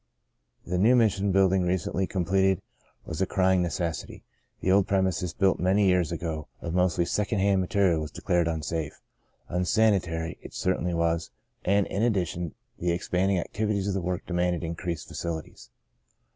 The 0.65 0.79
new 0.79 0.95
Mission 0.95 1.31
building 1.31 1.61
recently 1.61 2.07
com 2.07 2.25
pleted 2.25 2.59
was 3.05 3.21
a 3.21 3.27
crying 3.27 3.61
necessity. 3.61 4.23
The 4.59 4.71
old 4.71 4.87
premises 4.87 5.31
built 5.31 5.59
many 5.59 5.85
years 5.85 6.11
ago 6.11 6.47
of 6.59 6.73
mostly 6.73 7.05
sec 7.05 7.31
ond 7.31 7.39
hand 7.39 7.61
material 7.61 8.01
was 8.01 8.09
declared 8.09 8.47
unsafe. 8.47 8.99
Un 9.47 9.63
sanitary 9.63 10.39
it 10.41 10.55
certainly 10.55 10.95
was 10.95 11.29
and, 11.63 11.85
in 11.85 12.01
addition, 12.01 12.55
the 12.79 12.89
expanding 12.91 13.37
activities 13.37 13.87
of 13.87 13.93
the 13.93 14.01
work 14.01 14.25
demanded 14.25 14.63
increased 14.63 15.07
facilities. 15.07 15.69